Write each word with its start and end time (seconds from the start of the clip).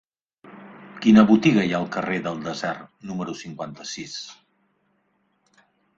Quina 1.05 1.23
botiga 1.31 1.65
hi 1.67 1.75
ha 1.75 1.77
al 1.81 1.85
carrer 1.97 2.17
del 2.29 2.41
Desert 2.47 2.89
número 3.11 3.39
cinquanta-sis? 3.43 4.17